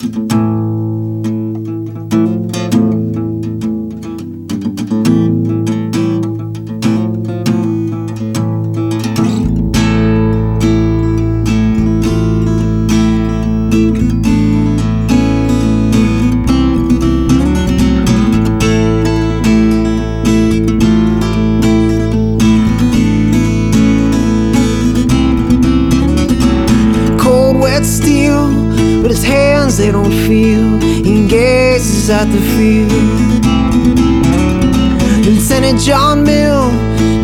[0.00, 0.49] cold,
[29.90, 30.78] they don't feel.
[30.78, 32.92] He gazes at the field.
[35.26, 36.70] Lieutenant John Mill,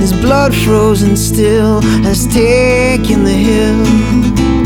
[0.01, 4.66] his blood frozen still, has taken the hill.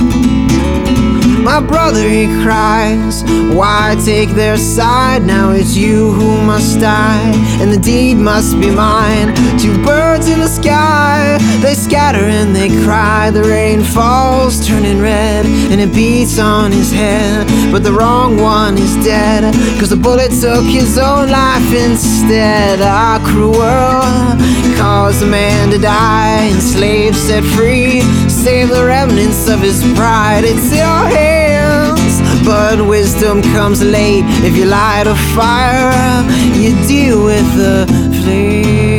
[1.42, 3.22] My brother, he cries,
[3.54, 5.24] Why take their side?
[5.24, 9.34] Now it's you who must die, and the deed must be mine.
[9.58, 13.30] Two birds in the sky, they scatter and they cry.
[13.30, 17.46] The rain falls, turning red, and it beats on his head.
[17.72, 22.80] But the wrong one is dead, cause the bullet took his own life instead.
[22.80, 24.38] Our cruel world
[24.76, 24.89] caused
[25.22, 30.44] a man to die, enslaved, set free, save the remnants of his pride.
[30.44, 34.24] It's your hands, but wisdom comes late.
[34.44, 37.86] If you light a fire, you deal with the
[38.22, 38.89] flame.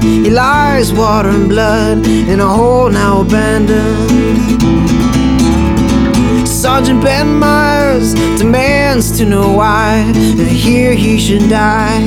[0.00, 4.52] He lies, water and blood, in a hole now abandoned.
[6.46, 12.00] Sergeant Ben Myers demands to know why, and here he should die.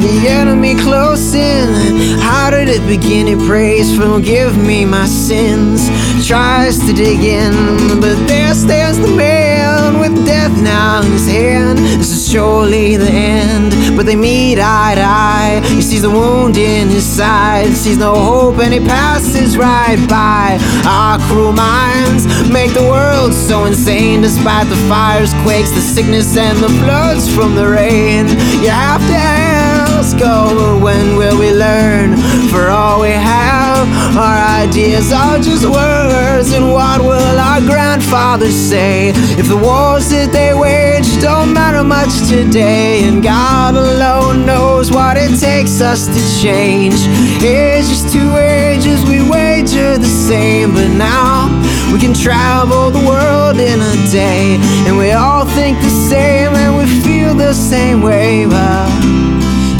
[0.00, 3.26] The enemy close in, how did it begin?
[3.26, 5.88] He prays, forgive me my sins.
[6.26, 7.52] Tries to dig in,
[8.00, 11.78] but there stands the man with death now in his hand.
[11.78, 15.62] This is surely the end, but they meet eye to eye.
[15.74, 20.58] He sees the wound in his side, sees no hope, and he passes right by.
[20.86, 26.58] Our cruel minds make the world so insane, despite the fires, quakes, the sickness, and
[26.58, 28.28] the floods from the rain.
[28.62, 32.16] You have to ask, oh, when will we learn?
[32.50, 33.86] For all we have,
[34.16, 37.25] our ideas are just words, and what will
[38.06, 39.08] grandfathers say
[39.38, 43.02] if the wars that they wage don't matter much today?
[43.04, 46.94] And God alone knows what it takes us to change.
[47.42, 51.48] Ages to ages, we wager the same, but now
[51.92, 56.76] we can travel the world in a day, and we all think the same, and
[56.76, 58.46] we feel the same way.
[58.46, 58.88] But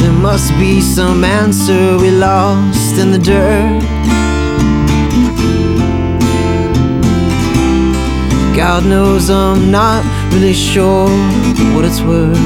[0.00, 4.25] there must be some answer we lost in the dirt.
[8.68, 11.08] God knows I'm not really sure
[11.72, 12.36] what it's worth.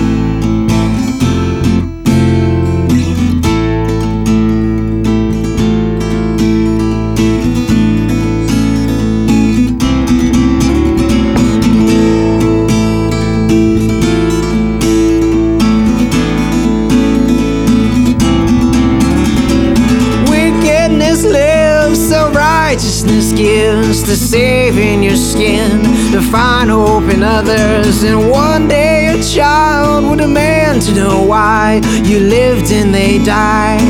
[23.10, 25.82] Righteousness gives to saving your skin,
[26.12, 28.02] to find hope in others.
[28.02, 33.80] And one day a child will demand to know why you lived and they died.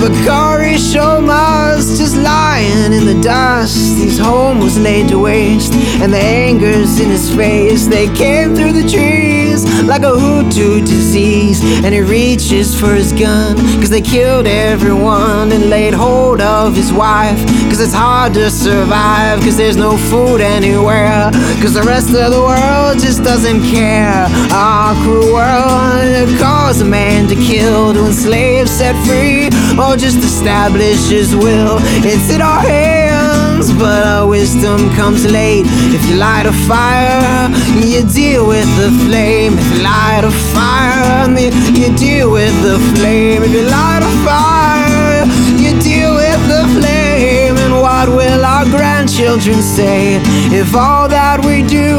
[0.00, 3.98] But Bakari Shomar's just lying in the dust.
[3.98, 7.86] His home was laid to waste, and the anger's in his face.
[7.86, 9.41] They came through the trees
[9.86, 15.70] like a Hutu disease, and he reaches for his gun, cause they killed everyone and
[15.70, 17.38] laid hold of his wife.
[17.68, 21.30] Cause it's hard to survive, cause there's no food anywhere,
[21.60, 24.26] cause the rest of the world just doesn't care.
[24.52, 29.46] Our cruel world caused a man to kill, to enslave, set free,
[29.78, 31.78] or just establish his will.
[32.04, 35.66] It's in our hands, but wisdom comes late.
[35.96, 37.50] If you light a fire,
[37.84, 39.58] you deal with the flame.
[39.60, 41.28] If you light a fire,
[41.80, 43.42] you deal with the flame.
[43.42, 45.26] If you light a fire,
[45.62, 47.58] you deal with the flame.
[47.64, 50.16] And what will our grandchildren say
[50.50, 51.92] if all that we do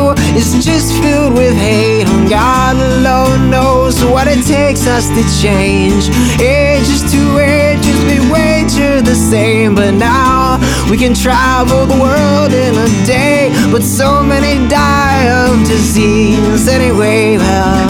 [0.48, 2.08] is just filled with hate?
[2.08, 6.10] And God alone knows what it takes us to change.
[6.42, 10.60] Ages to ages, we wager the same, but now
[10.90, 13.52] we can travel the world in a day.
[13.72, 17.38] But so many die of disease anyway.
[17.38, 17.88] Well,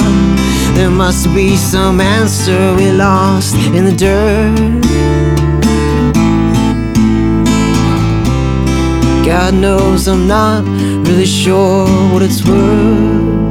[0.76, 5.33] there must be some answer we lost in the dirt.
[9.26, 10.66] God knows I'm not
[11.08, 13.43] really sure what it's worth.